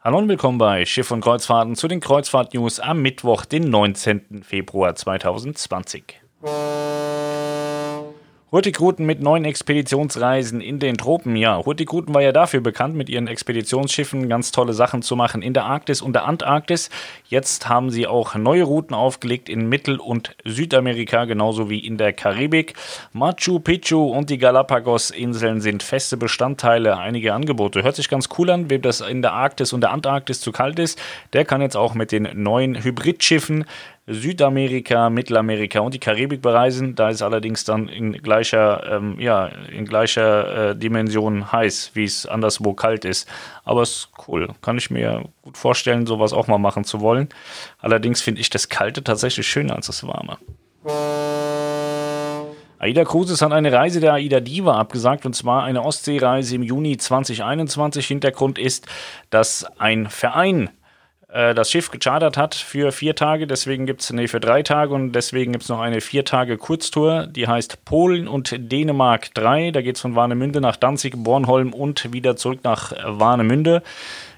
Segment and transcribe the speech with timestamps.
[0.00, 4.44] Hallo und willkommen bei Schiff und Kreuzfahrten zu den Kreuzfahrt-News am Mittwoch, den 19.
[4.44, 6.20] Februar 2020.
[8.50, 11.36] Hurtigruten mit neuen Expeditionsreisen in den Tropen.
[11.36, 15.52] Ja, Hurtigruten war ja dafür bekannt, mit ihren Expeditionsschiffen ganz tolle Sachen zu machen in
[15.52, 16.88] der Arktis und der Antarktis.
[17.28, 22.14] Jetzt haben sie auch neue Routen aufgelegt in Mittel- und Südamerika, genauso wie in der
[22.14, 22.72] Karibik.
[23.12, 27.82] Machu Picchu und die Galapagos-Inseln sind feste Bestandteile einiger Angebote.
[27.82, 30.78] Hört sich ganz cool an, wem das in der Arktis und der Antarktis zu kalt
[30.78, 30.98] ist.
[31.34, 33.66] Der kann jetzt auch mit den neuen Hybridschiffen
[34.08, 36.94] Südamerika, Mittelamerika und die Karibik bereisen.
[36.94, 42.24] Da ist allerdings dann in gleicher, ähm, ja, in gleicher äh, Dimension heiß, wie es
[42.24, 43.28] anderswo kalt ist.
[43.64, 44.48] Aber es ist cool.
[44.62, 47.28] Kann ich mir gut vorstellen, sowas auch mal machen zu wollen.
[47.80, 50.38] Allerdings finde ich das Kalte tatsächlich schöner als das Warme.
[52.80, 56.96] AIDA Cruises hat eine Reise der AIDA Diva abgesagt und zwar eine Ostseereise im Juni
[56.96, 58.06] 2021.
[58.06, 58.86] Hintergrund ist,
[59.30, 60.70] dass ein Verein
[61.28, 64.94] äh, das Schiff gechartert hat für vier Tage, deswegen gibt es, nee, für drei Tage
[64.94, 69.70] und deswegen gibt es noch eine vier Tage Kurztour, die heißt Polen und Dänemark 3.
[69.70, 73.82] Da geht es von Warnemünde nach Danzig, Bornholm und wieder zurück nach Warnemünde.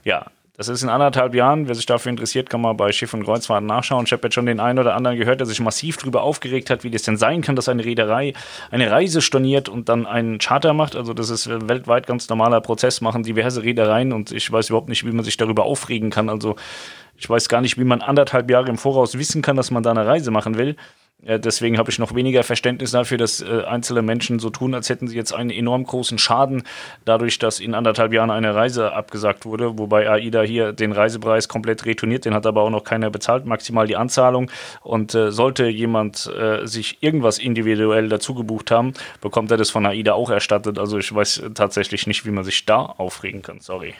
[0.05, 0.27] Ja,
[0.61, 1.69] das ist in anderthalb Jahren.
[1.69, 4.05] Wer sich dafür interessiert, kann mal bei Schiff und Kreuzfahrten nachschauen.
[4.05, 6.85] Ich habe jetzt schon den einen oder anderen gehört, der sich massiv darüber aufgeregt hat,
[6.85, 8.35] wie das denn sein kann, dass eine Reederei
[8.71, 10.97] eine Reise storniert und dann einen Charter macht.
[10.97, 15.07] Also das ist weltweit ganz normaler Prozess, machen diverse Reedereien und ich weiß überhaupt nicht,
[15.07, 16.29] wie man sich darüber aufregen kann.
[16.29, 16.57] Also
[17.17, 19.93] ich weiß gar nicht, wie man anderthalb Jahre im Voraus wissen kann, dass man da
[19.93, 20.77] eine Reise machen will.
[21.23, 25.07] Deswegen habe ich noch weniger Verständnis dafür, dass äh, einzelne Menschen so tun, als hätten
[25.07, 26.63] sie jetzt einen enorm großen Schaden,
[27.05, 31.85] dadurch, dass in anderthalb Jahren eine Reise abgesagt wurde, wobei AIDA hier den Reisepreis komplett
[31.85, 34.51] retourniert, den hat aber auch noch keiner bezahlt, maximal die Anzahlung.
[34.83, 39.85] Und äh, sollte jemand äh, sich irgendwas individuell dazu gebucht haben, bekommt er das von
[39.85, 40.79] AIDA auch erstattet.
[40.79, 43.61] Also ich weiß tatsächlich nicht, wie man sich da aufregen kann.
[43.61, 43.95] Sorry.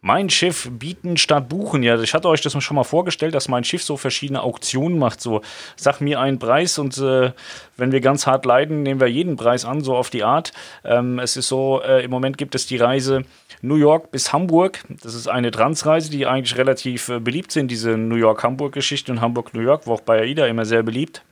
[0.00, 1.82] Mein Schiff bieten statt buchen.
[1.82, 5.20] Ja, ich hatte euch das schon mal vorgestellt, dass mein Schiff so verschiedene Auktionen macht.
[5.20, 5.42] So,
[5.74, 7.32] sag mir einen Preis und äh,
[7.76, 10.52] wenn wir ganz hart leiden, nehmen wir jeden Preis an, so auf die Art.
[10.84, 13.24] Ähm, es ist so, äh, im Moment gibt es die Reise
[13.60, 14.84] New York bis Hamburg.
[15.02, 19.62] Das ist eine Transreise, die eigentlich relativ äh, beliebt sind, diese New York-Hamburg-Geschichte und Hamburg-New
[19.62, 21.22] York, war auch bei AIDA immer sehr beliebt.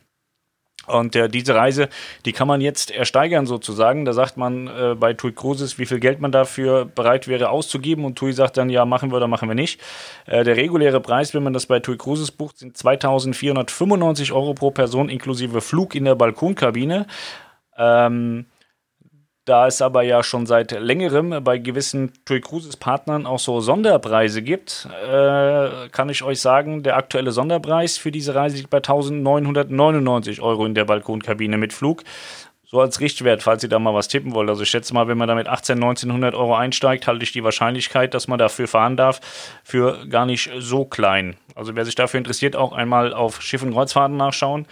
[0.86, 1.88] Und äh, diese Reise,
[2.24, 4.04] die kann man jetzt ersteigern sozusagen.
[4.04, 8.04] Da sagt man äh, bei TUI Cruises, wie viel Geld man dafür bereit wäre auszugeben.
[8.04, 9.80] Und TUI sagt dann, ja, machen wir oder machen wir nicht.
[10.26, 14.70] Äh, der reguläre Preis, wenn man das bei TUI Cruises bucht, sind 2495 Euro pro
[14.70, 17.06] Person inklusive Flug in der Balkonkabine.
[17.76, 18.47] Ähm,
[19.47, 24.43] da es aber ja schon seit längerem bei gewissen TUI Cruises Partnern auch so Sonderpreise
[24.43, 30.43] gibt, äh, kann ich euch sagen, der aktuelle Sonderpreis für diese Reise liegt bei 1999
[30.43, 32.03] Euro in der Balkonkabine mit Flug.
[32.69, 34.49] So als Richtwert, falls ihr da mal was tippen wollt.
[34.49, 37.45] Also ich schätze mal, wenn man da mit 18, 1900 Euro einsteigt, halte ich die
[37.45, 39.21] Wahrscheinlichkeit, dass man dafür fahren darf,
[39.63, 41.37] für gar nicht so klein.
[41.55, 44.67] Also wer sich dafür interessiert, auch einmal auf Schiff und Kreuzfahrten nachschauen.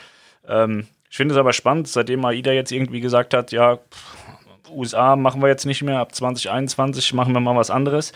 [0.48, 3.78] Ähm, ich finde es aber spannend, seitdem AIDA jetzt irgendwie gesagt hat, ja,
[4.70, 8.12] USA machen wir jetzt nicht mehr, ab 2021 machen wir mal was anderes.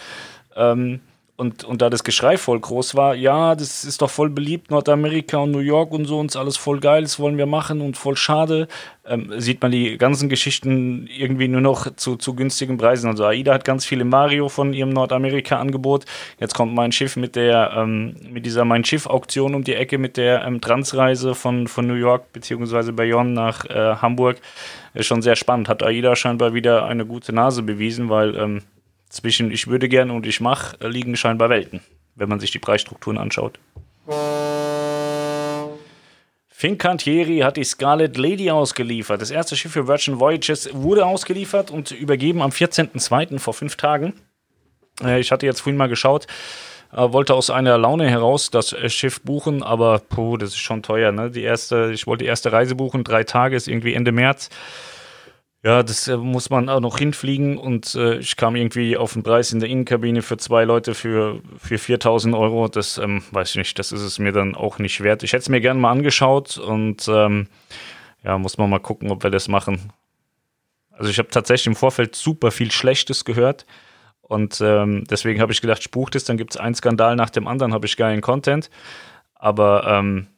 [0.57, 1.01] Ähm,
[1.39, 5.39] und, und da das Geschrei voll groß war, ja, das ist doch voll beliebt, Nordamerika
[5.39, 8.17] und New York und so, uns alles voll geil, das wollen wir machen und voll
[8.17, 8.67] schade,
[9.07, 13.09] ähm, sieht man die ganzen Geschichten irgendwie nur noch zu, zu günstigen Preisen.
[13.09, 16.07] Also AIDA hat ganz viel im Mario von ihrem Nordamerika-Angebot.
[16.41, 20.17] Jetzt kommt mein Schiff mit der, ähm, mit dieser Mein Schiff-Auktion um die Ecke mit
[20.17, 24.39] der ähm, Transreise von, von New York beziehungsweise Bayonne nach äh, Hamburg.
[24.93, 25.69] Ist schon sehr spannend.
[25.69, 28.63] Hat AIDA scheinbar wieder eine gute Nase bewiesen, weil ähm,
[29.09, 31.81] zwischen ich würde gerne und ich mache äh, liegen scheinbar Welten,
[32.15, 33.59] wenn man sich die Preisstrukturen anschaut.
[36.49, 39.21] Fincantieri hat die Scarlet Lady ausgeliefert.
[39.23, 43.39] Das erste Schiff für Virgin Voyages wurde ausgeliefert und übergeben am 14.02.
[43.39, 44.15] vor fünf Tagen.
[45.03, 46.27] Äh, ich hatte jetzt vorhin mal geschaut,
[46.93, 51.13] äh, wollte aus einer Laune heraus das Schiff buchen, aber puh, das ist schon teuer.
[51.13, 51.31] Ne?
[51.31, 54.51] Die erste, ich wollte die erste Reise buchen, drei Tage, ist irgendwie Ende März.
[55.69, 59.23] Ja, das äh, muss man auch noch hinfliegen und äh, ich kam irgendwie auf den
[59.23, 62.69] Preis in der Innenkabine für zwei Leute für, für 4000 Euro.
[62.69, 65.25] Das ähm, weiß ich nicht, das ist es mir dann auch nicht wert.
[65.25, 67.49] Ich hätte es mir gerne mal angeschaut und ähm,
[68.25, 69.93] ja, muss man mal gucken, ob wir das machen.
[70.91, 73.67] Also ich habe tatsächlich im Vorfeld super viel Schlechtes gehört
[74.23, 77.29] und ähm, deswegen habe ich gedacht, ich buche das, dann gibt es einen Skandal nach
[77.29, 78.71] dem anderen, habe ich geilen Content.
[79.35, 80.29] Aber ähm,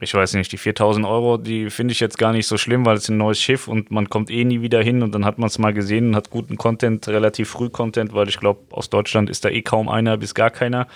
[0.00, 2.96] ich weiß nicht, die 4000 Euro, die finde ich jetzt gar nicht so schlimm, weil
[2.96, 5.46] es ein neues Schiff und man kommt eh nie wieder hin und dann hat man
[5.46, 9.30] es mal gesehen und hat guten Content, relativ früh Content, weil ich glaube, aus Deutschland
[9.30, 10.88] ist da eh kaum einer bis gar keiner.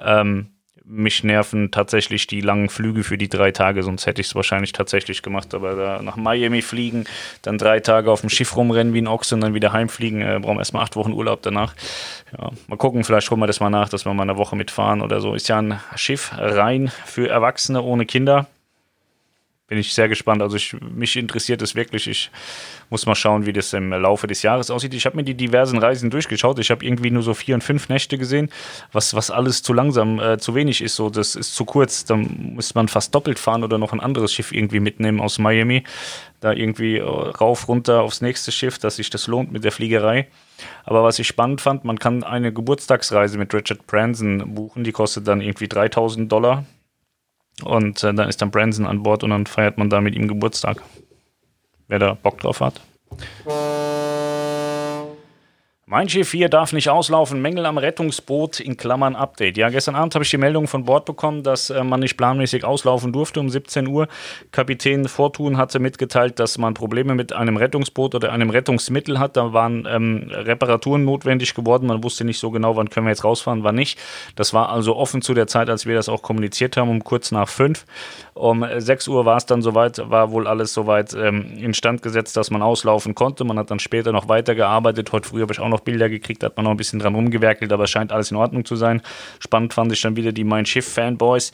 [0.00, 0.48] Ähm,
[0.84, 4.72] mich nerven tatsächlich die langen Flüge für die drei Tage, sonst hätte ich es wahrscheinlich
[4.72, 5.54] tatsächlich gemacht.
[5.54, 7.04] Aber da nach Miami fliegen,
[7.42, 10.38] dann drei Tage auf dem Schiff rumrennen wie ein Ochse und dann wieder heimfliegen, äh,
[10.40, 11.74] brauchen erstmal acht Wochen Urlaub danach.
[12.36, 15.02] Ja, mal gucken, vielleicht holen wir das mal nach, dass wir mal eine Woche mitfahren
[15.02, 15.34] oder so.
[15.34, 18.46] Ist ja ein Schiff rein für Erwachsene ohne Kinder
[19.72, 20.42] bin ich sehr gespannt.
[20.42, 22.06] Also ich, mich interessiert es wirklich.
[22.06, 22.30] Ich
[22.90, 24.92] muss mal schauen, wie das im Laufe des Jahres aussieht.
[24.92, 26.58] Ich habe mir die diversen Reisen durchgeschaut.
[26.58, 28.50] Ich habe irgendwie nur so vier und fünf Nächte gesehen,
[28.92, 30.96] was, was alles zu langsam, äh, zu wenig ist.
[30.96, 32.04] So, das ist zu kurz.
[32.04, 35.84] Dann muss man fast doppelt fahren oder noch ein anderes Schiff irgendwie mitnehmen aus Miami.
[36.40, 40.28] Da irgendwie äh, rauf, runter aufs nächste Schiff, dass sich das lohnt mit der Fliegerei.
[40.84, 44.84] Aber was ich spannend fand, man kann eine Geburtstagsreise mit Richard Branson buchen.
[44.84, 46.66] Die kostet dann irgendwie 3000 Dollar
[47.64, 50.28] und äh, dann ist dann Branson an Bord und dann feiert man da mit ihm
[50.28, 50.82] Geburtstag.
[51.88, 52.80] Wer da Bock drauf hat.
[55.92, 57.42] Mein Schiff 4 darf nicht auslaufen.
[57.42, 59.58] Mängel am Rettungsboot in Klammern Update.
[59.58, 62.64] Ja, gestern Abend habe ich die Meldung von Bord bekommen, dass äh, man nicht planmäßig
[62.64, 64.08] auslaufen durfte um 17 Uhr.
[64.52, 69.36] Kapitän Fortun hatte mitgeteilt, dass man Probleme mit einem Rettungsboot oder einem Rettungsmittel hat.
[69.36, 71.88] Da waren ähm, Reparaturen notwendig geworden.
[71.88, 73.98] Man wusste nicht so genau, wann können wir jetzt rausfahren, wann nicht.
[74.34, 77.32] Das war also offen zu der Zeit, als wir das auch kommuniziert haben, um kurz
[77.32, 77.84] nach 5.
[78.32, 82.50] Um 6 Uhr war es dann soweit, war wohl alles soweit ähm, instand gesetzt, dass
[82.50, 83.44] man auslaufen konnte.
[83.44, 85.12] Man hat dann später noch weitergearbeitet.
[85.12, 87.72] Heute früh habe ich auch noch Bilder gekriegt, hat man noch ein bisschen dran rumgewerkelt,
[87.72, 89.02] aber scheint alles in Ordnung zu sein.
[89.38, 91.52] Spannend fand ich dann wieder die Mein Schiff-Fanboys,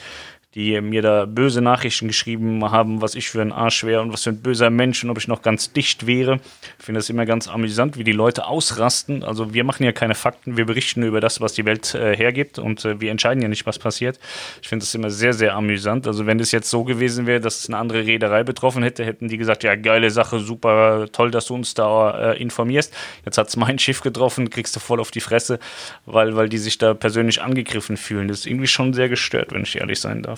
[0.55, 4.25] die mir da böse Nachrichten geschrieben haben, was ich für ein Arsch wäre und was
[4.25, 6.41] für ein böser Mensch und ob ich noch ganz dicht wäre.
[6.79, 9.23] Ich finde das immer ganz amüsant, wie die Leute ausrasten.
[9.23, 12.17] Also wir machen ja keine Fakten, wir berichten nur über das, was die Welt äh,
[12.17, 14.19] hergibt und äh, wir entscheiden ja nicht, was passiert.
[14.63, 16.07] Ich finde das immer sehr, sehr amüsant.
[16.07, 19.29] Also wenn es jetzt so gewesen wäre, dass es eine andere Reederei betroffen hätte, hätten
[19.29, 22.95] die gesagt, ja, geile Sache, super, toll, dass du uns da äh, informierst.
[23.27, 25.59] Jetzt hat es mein Schiff getroffen, kriegst du voll auf die Fresse,
[26.07, 28.29] weil, weil die sich da persönlich angegriffen fühlen.
[28.29, 30.38] Das ist irgendwie schon sehr gestört, wenn ich ehrlich sein darf.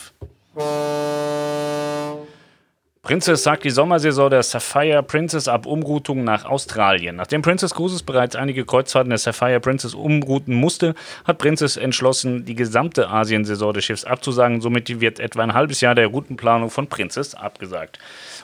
[0.57, 1.20] enough.
[3.03, 7.17] Princess sagt die Sommersaison der Sapphire Princess ab Umroutung nach Australien.
[7.17, 10.95] Nachdem Princess Cruises bereits einige Kreuzfahrten der Sapphire Princess umrouten musste,
[11.25, 14.61] hat Princess entschlossen, die gesamte Asiensaison des Schiffs abzusagen.
[14.61, 17.99] Somit wird etwa ein halbes Jahr der Routenplanung von Princess abgesagt.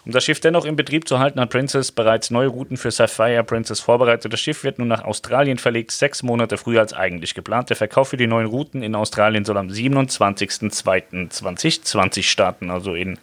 [0.07, 3.45] Um das Schiff dennoch in Betrieb zu halten, hat Princess bereits neue Routen für Sapphire
[3.45, 4.33] Princess vorbereitet.
[4.33, 7.69] Das Schiff wird nun nach Australien verlegt, sechs Monate früher als eigentlich geplant.
[7.69, 13.19] Der Verkauf für die neuen Routen in Australien soll am 27.02.2020 starten, also in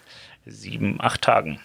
[0.45, 1.59] sieben, acht Tagen.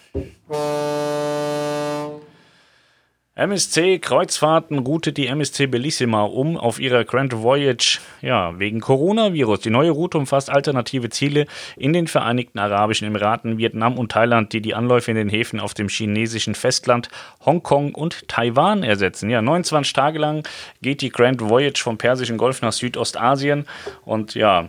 [3.38, 9.60] MSC Kreuzfahrten routet die MSC Bellissima um auf ihrer Grand Voyage, ja, wegen Coronavirus.
[9.60, 11.46] Die neue Route umfasst alternative Ziele
[11.76, 15.72] in den Vereinigten Arabischen Emiraten, Vietnam und Thailand, die die Anläufe in den Häfen auf
[15.72, 17.10] dem chinesischen Festland,
[17.46, 19.30] Hongkong und Taiwan ersetzen.
[19.30, 20.42] Ja, 29 Tage lang
[20.82, 23.66] geht die Grand Voyage vom Persischen Golf nach Südostasien
[24.04, 24.68] und ja,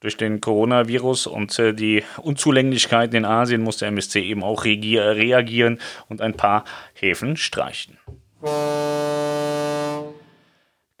[0.00, 5.78] durch den Coronavirus und äh, die Unzulänglichkeiten in Asien muss der MSC eben auch reagieren
[6.08, 6.64] und ein paar
[6.94, 7.98] Häfen streichen.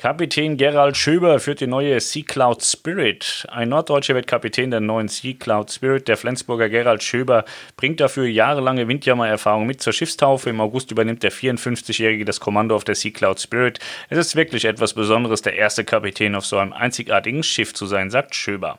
[0.00, 3.44] Kapitän Gerald Schöber führt die neue Sea Cloud Spirit.
[3.50, 6.06] Ein Norddeutscher wird Kapitän der neuen Sea Cloud Spirit.
[6.06, 7.44] Der Flensburger Gerald Schöber
[7.76, 10.50] bringt dafür jahrelange Windjammer-Erfahrung mit zur Schiffstaufe.
[10.50, 13.80] Im August übernimmt der 54-Jährige das Kommando auf der Sea Cloud Spirit.
[14.08, 18.10] Es ist wirklich etwas Besonderes, der erste Kapitän auf so einem einzigartigen Schiff zu sein,
[18.10, 18.78] sagt Schöber.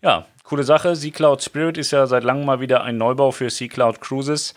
[0.00, 0.94] Ja, coole Sache.
[0.94, 4.54] Sea Cloud Spirit ist ja seit langem mal wieder ein Neubau für Sea Cloud Cruises.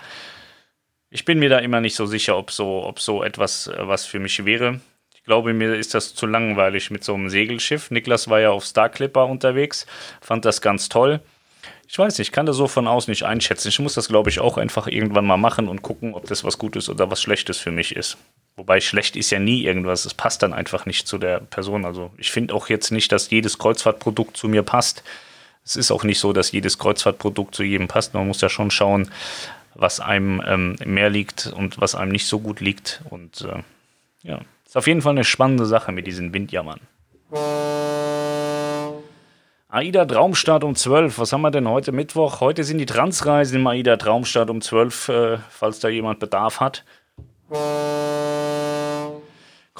[1.09, 4.05] Ich bin mir da immer nicht so sicher, ob so, ob so etwas äh, was
[4.05, 4.79] für mich wäre.
[5.15, 7.92] Ich glaube, mir ist das zu langweilig mit so einem Segelschiff.
[7.92, 9.85] Niklas war ja auf Star Clipper unterwegs,
[10.21, 11.19] fand das ganz toll.
[11.87, 13.68] Ich weiß nicht, ich kann das so von außen nicht einschätzen.
[13.68, 16.57] Ich muss das, glaube ich, auch einfach irgendwann mal machen und gucken, ob das was
[16.57, 18.18] Gutes oder was Schlechtes für mich ist.
[18.56, 20.06] Wobei schlecht ist ja nie irgendwas.
[20.06, 21.83] Es passt dann einfach nicht zu der Person.
[21.83, 25.04] Also ich finde auch jetzt nicht, dass jedes Kreuzfahrtprodukt zu mir passt
[25.63, 28.13] es ist auch nicht so, dass jedes Kreuzfahrtprodukt zu jedem passt.
[28.13, 29.09] Man muss ja schon schauen,
[29.75, 33.01] was einem ähm, mehr liegt und was einem nicht so gut liegt.
[33.09, 33.63] Und äh,
[34.23, 36.80] ja, ist auf jeden Fall eine spannende Sache mit diesen Windjammern.
[39.69, 41.18] AIDA Traumstart um 12.
[41.18, 42.41] Was haben wir denn heute Mittwoch?
[42.41, 46.83] Heute sind die Transreisen im AIDA Traumstart um 12, äh, falls da jemand Bedarf hat.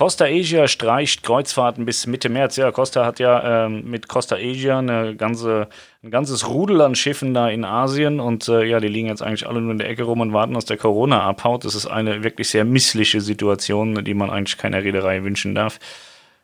[0.01, 2.55] Costa Asia streicht Kreuzfahrten bis Mitte März.
[2.55, 5.70] Ja, Costa hat ja ähm, mit Costa Asia eine ganze,
[6.01, 9.48] ein ganzes Rudel an Schiffen da in Asien und äh, ja, die liegen jetzt eigentlich
[9.48, 11.65] alle nur in der Ecke rum und warten, dass der Corona abhaut.
[11.65, 15.77] Das ist eine wirklich sehr missliche Situation, die man eigentlich keiner Reederei wünschen darf.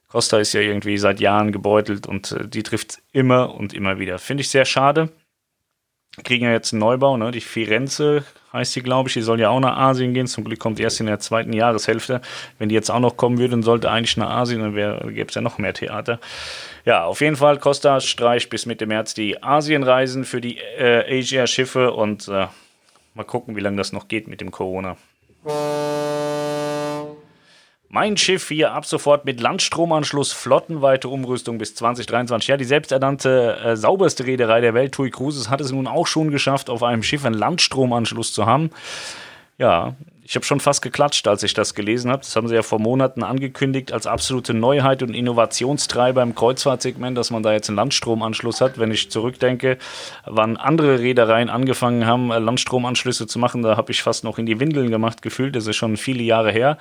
[0.08, 4.20] Costa ist ja irgendwie seit Jahren gebeutelt und äh, die trifft immer und immer wieder.
[4.20, 5.10] Finde ich sehr schade.
[6.24, 7.32] Kriegen ja jetzt einen Neubau, ne?
[7.32, 8.24] Die Firenze
[8.58, 9.14] heißt sie, glaube ich.
[9.14, 10.28] Die soll ja auch nach Asien gehen.
[10.28, 12.22] Zum Glück kommt die erst in der zweiten Jahreshälfte.
[12.60, 15.36] Wenn die jetzt auch noch kommen würde, dann sollte eigentlich nach Asien, dann gäbe es
[15.36, 16.20] ja noch mehr Theater.
[16.86, 21.92] Ja, auf jeden Fall, Costa streicht bis Mitte März die Asienreisen für die äh, Asia-Schiffe
[21.92, 22.48] und äh,
[23.14, 24.98] mal gucken, wie lange das noch geht mit dem Corona.
[27.89, 32.50] Mein Schiff hier ab sofort mit Landstromanschluss, flottenweite Umrüstung bis 2023.
[32.50, 36.29] Ja, die selbsternannte äh, sauberste Reederei der Welt, TUI Cruises, hat es nun auch schon
[36.29, 38.72] geschafft, auf einem Schiff einen Landstromanschluss zu haben.
[39.58, 39.96] Ja,
[40.27, 42.19] ich habe schon fast geklatscht, als ich das gelesen habe.
[42.19, 47.31] Das haben sie ja vor Monaten angekündigt als absolute Neuheit und Innovationstreiber im Kreuzfahrtsegment, dass
[47.31, 48.77] man da jetzt einen Landstromanschluss hat.
[48.77, 49.77] Wenn ich zurückdenke,
[50.25, 54.60] wann andere Reedereien angefangen haben, Landstromanschlüsse zu machen, da habe ich fast noch in die
[54.60, 55.55] Windeln gemacht gefühlt.
[55.55, 56.77] Das ist schon viele Jahre her.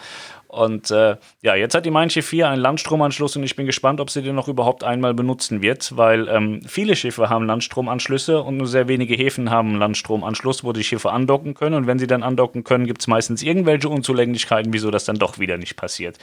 [0.49, 4.01] Und äh, ja, jetzt hat die Mein Schiff 4 einen Landstromanschluss und ich bin gespannt,
[4.01, 8.57] ob sie den noch überhaupt einmal benutzen wird, weil ähm, viele Schiffe haben Landstromanschlüsse und
[8.57, 11.75] nur sehr wenige Häfen haben einen Landstromanschluss, wo die Schiffe andocken können.
[11.75, 15.39] Und wenn sie dann andocken können, gibt es meistens irgendwelche Unzulänglichkeiten, wieso das dann doch
[15.39, 16.19] wieder nicht passiert.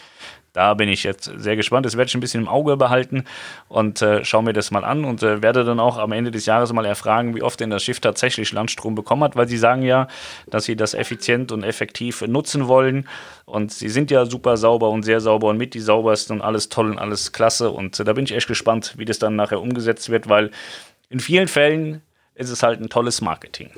[0.54, 1.86] Da bin ich jetzt sehr gespannt.
[1.86, 3.26] Das werde ich ein bisschen im Auge behalten
[3.70, 6.46] und äh, schaue mir das mal an und äh, werde dann auch am Ende des
[6.46, 9.82] Jahres mal erfragen, wie oft denn das Schiff tatsächlich Landstrom bekommen hat, weil sie sagen
[9.82, 10.08] ja,
[10.48, 13.10] dass sie das effizient und effektiv nutzen wollen.
[13.46, 16.70] Und sie sind ja super sauber und sehr sauber und mit die saubersten und alles
[16.70, 17.72] toll und alles klasse.
[17.72, 20.52] Und äh, da bin ich echt gespannt, wie das dann nachher umgesetzt wird, weil
[21.10, 22.04] in vielen Fällen
[22.36, 23.72] ist es halt ein tolles Marketing.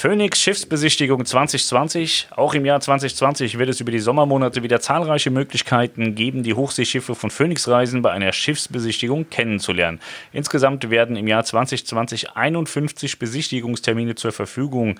[0.00, 2.28] Phoenix Schiffsbesichtigung 2020.
[2.30, 7.14] Auch im Jahr 2020 wird es über die Sommermonate wieder zahlreiche Möglichkeiten geben, die Hochseeschiffe
[7.14, 10.00] von Phoenix Reisen bei einer Schiffsbesichtigung kennenzulernen.
[10.32, 14.98] Insgesamt werden im Jahr 2020 51 Besichtigungstermine zur Verfügung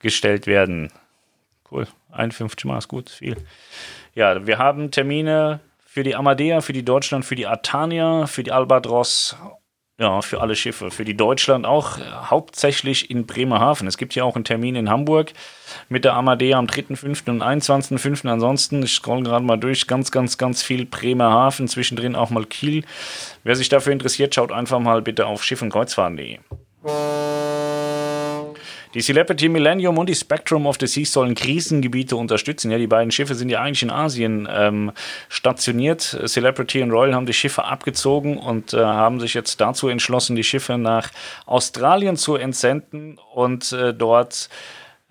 [0.00, 0.90] gestellt werden.
[1.70, 3.36] Cool, 51 Mal ist gut, viel.
[4.16, 8.50] Ja, wir haben Termine für die Amadea, für die Deutschland, für die Atania, für die
[8.50, 9.36] Albatros
[9.98, 10.90] ja, für alle Schiffe.
[10.90, 13.86] Für die Deutschland auch hauptsächlich in Bremerhaven.
[13.86, 15.32] Es gibt ja auch einen Termin in Hamburg
[15.88, 17.30] mit der Amadea am 3.5.
[17.30, 18.28] und 21.5.
[18.28, 22.84] Ansonsten, ich scroll gerade mal durch, ganz, ganz, ganz viel Bremerhaven, zwischendrin auch mal Kiel.
[23.44, 26.38] Wer sich dafür interessiert, schaut einfach mal bitte auf schiffundkreuzfahren.de.
[28.94, 32.70] Die Celebrity Millennium und die Spectrum of the Seas sollen Krisengebiete unterstützen.
[32.70, 34.92] Ja, die beiden Schiffe sind ja eigentlich in Asien ähm,
[35.28, 36.18] stationiert.
[36.26, 40.44] Celebrity und Royal haben die Schiffe abgezogen und äh, haben sich jetzt dazu entschlossen, die
[40.44, 41.10] Schiffe nach
[41.46, 44.48] Australien zu entsenden und äh, dort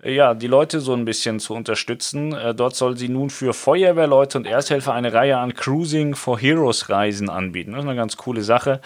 [0.02, 2.32] ja, die Leute so ein bisschen zu unterstützen.
[2.32, 6.88] Äh, dort soll sie nun für Feuerwehrleute und Ersthelfer eine Reihe an Cruising for Heroes
[6.90, 7.72] Reisen anbieten.
[7.72, 8.80] Das ist eine ganz coole Sache.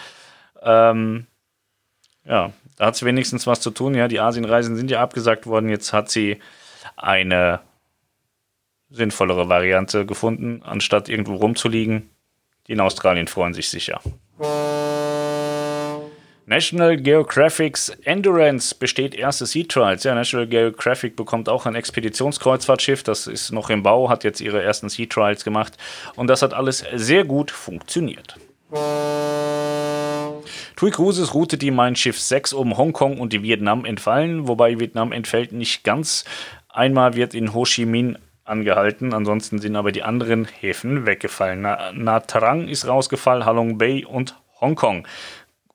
[0.61, 1.27] Ähm,
[2.25, 3.93] ja, da hat sie wenigstens was zu tun.
[3.93, 5.69] Ja, die Asienreisen sind ja abgesagt worden.
[5.69, 6.39] Jetzt hat sie
[6.95, 7.59] eine
[8.89, 12.09] sinnvollere Variante gefunden, anstatt irgendwo rumzuliegen.
[12.67, 13.99] Die in Australien freuen sich sicher.
[16.45, 20.05] National Geographic's Endurance besteht erste Sea Trials.
[20.05, 23.03] Ja, National Geographic bekommt auch ein Expeditionskreuzfahrtschiff.
[23.03, 25.73] Das ist noch im Bau, hat jetzt ihre ersten Sea Trials gemacht.
[26.15, 28.37] Und das hat alles sehr gut funktioniert.
[30.75, 35.11] TUI Cruises Route die Mein Schiff 6 um Hongkong und die Vietnam entfallen, wobei Vietnam
[35.11, 36.25] entfällt nicht ganz.
[36.69, 41.61] Einmal wird in Ho Chi Minh angehalten, ansonsten sind aber die anderen Häfen weggefallen.
[41.61, 45.07] Na, Na Trang ist rausgefallen, Halong Bay und Hongkong.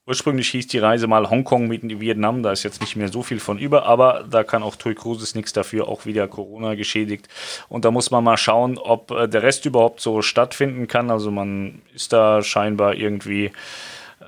[0.06, 3.40] Ursprünglich hieß die Reise mal Hongkong mit Vietnam, da ist jetzt nicht mehr so viel
[3.40, 7.26] von über, aber da kann auch TUI Cruises nichts dafür, auch wieder Corona geschädigt.
[7.70, 11.10] Und da muss man mal schauen, ob äh, der Rest überhaupt so stattfinden kann.
[11.10, 13.50] Also man ist da scheinbar irgendwie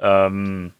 [0.01, 0.73] ähm,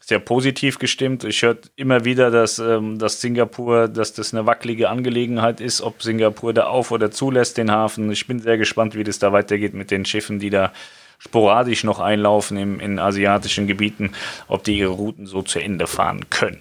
[0.00, 1.24] sehr positiv gestimmt.
[1.24, 6.02] Ich höre immer wieder, dass, ähm, dass Singapur, dass das eine wackelige Angelegenheit ist, ob
[6.02, 8.10] Singapur da auf oder zulässt den Hafen.
[8.10, 10.72] Ich bin sehr gespannt, wie das da weitergeht mit den Schiffen, die da
[11.18, 14.12] sporadisch noch einlaufen im, in asiatischen Gebieten,
[14.48, 16.60] ob die ihre Routen so zu Ende fahren können.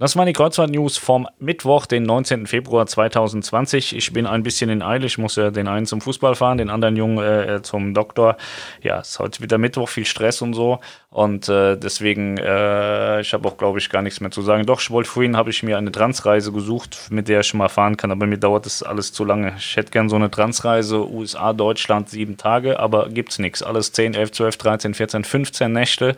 [0.00, 2.46] Das waren die Kreuzfahrt-News vom Mittwoch, den 19.
[2.46, 3.96] Februar 2020.
[3.96, 5.06] Ich bin ein bisschen in Eile.
[5.06, 8.36] Ich muss ja den einen zum Fußball fahren, den anderen Jungen äh, zum Doktor.
[8.80, 10.78] Ja, es ist heute wieder Mittwoch, viel Stress und so.
[11.10, 14.66] Und äh, deswegen, äh, ich habe auch, glaube ich, gar nichts mehr zu sagen.
[14.66, 17.96] Doch, ich wollte vorhin, habe ich mir eine Transreise gesucht, mit der ich mal fahren
[17.96, 18.12] kann.
[18.12, 19.54] Aber mir dauert das alles zu lange.
[19.58, 22.78] Ich hätte gern so eine Transreise, USA, Deutschland, sieben Tage.
[22.78, 23.64] Aber gibt's nichts.
[23.64, 26.16] Alles 10, 11, 12, 13, 14, 15 Nächte.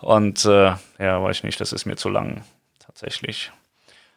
[0.00, 2.40] Und äh, ja, weiß ich nicht, das ist mir zu lang
[2.94, 3.50] tatsächlich.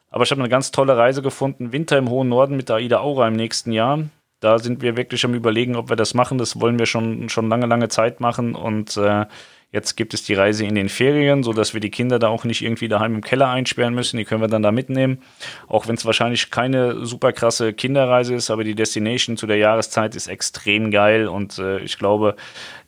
[0.10, 1.72] Aber ich habe eine ganz tolle Reise gefunden.
[1.72, 4.04] Winter im hohen Norden mit der Aida Aura im nächsten Jahr.
[4.40, 6.38] Da sind wir wirklich am Überlegen, ob wir das machen.
[6.38, 8.56] Das wollen wir schon, schon lange, lange Zeit machen.
[8.56, 9.26] Und äh,
[9.70, 12.62] Jetzt gibt es die Reise in den Ferien, sodass wir die Kinder da auch nicht
[12.62, 14.16] irgendwie daheim im Keller einsperren müssen.
[14.16, 15.22] Die können wir dann da mitnehmen.
[15.68, 20.16] Auch wenn es wahrscheinlich keine super krasse Kinderreise ist, aber die Destination zu der Jahreszeit
[20.16, 22.38] ist extrem geil und äh, ich glaube,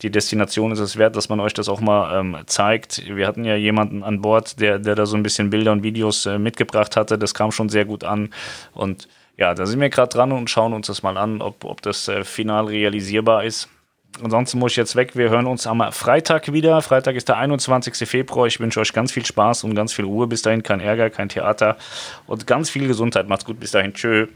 [0.02, 3.04] die Destination ist es wert, dass man euch das auch mal ähm, zeigt.
[3.14, 6.26] Wir hatten ja jemanden an Bord, der, der da so ein bisschen Bilder und Videos
[6.28, 7.18] äh, mitgebracht hatte.
[7.18, 8.30] Das kam schon sehr gut an
[8.74, 11.82] und ja, da sind wir gerade dran und schauen uns das mal an, ob, ob
[11.82, 13.70] das äh, final realisierbar ist
[14.22, 15.16] ansonsten muss ich jetzt weg.
[15.16, 16.82] Wir hören uns am Freitag wieder.
[16.82, 18.08] Freitag ist der 21.
[18.08, 18.48] Februar.
[18.48, 20.28] Ich wünsche euch ganz viel Spaß und ganz viel Ruhe.
[20.28, 21.78] Bis dahin kein Ärger, kein Theater
[22.28, 23.28] und ganz viel Gesundheit.
[23.28, 23.60] Macht's gut.
[23.60, 23.94] Bis dahin.
[23.94, 24.28] Tschö.